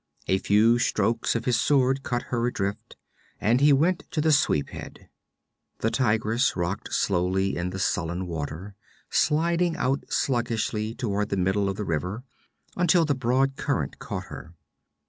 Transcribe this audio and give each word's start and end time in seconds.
A 0.27 0.39
few 0.39 0.79
strokes 0.79 1.35
of 1.35 1.45
his 1.45 1.59
sword 1.61 2.01
cut 2.01 2.23
her 2.33 2.47
adrift, 2.47 2.95
and 3.39 3.61
he 3.61 3.71
went 3.71 4.09
to 4.09 4.19
the 4.19 4.31
sweep 4.31 4.69
head. 4.69 5.11
The 5.77 5.91
Tigress 5.91 6.55
rocked 6.55 6.91
slowly 6.91 7.55
in 7.55 7.69
the 7.69 7.77
sullen 7.77 8.25
water, 8.25 8.73
sliding 9.11 9.75
out 9.77 10.03
sluggishly 10.09 10.95
toward 10.95 11.29
the 11.29 11.37
middle 11.37 11.69
of 11.69 11.75
the 11.77 11.85
river, 11.85 12.23
until 12.75 13.05
the 13.05 13.13
broad 13.13 13.57
current 13.57 13.99
caught 13.99 14.23
her. 14.33 14.55